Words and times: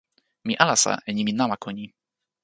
mi 0.47 0.53
alasa 0.63 0.93
e 1.09 1.11
nimi 1.13 1.31
namako 1.33 1.69
ni. 1.77 1.85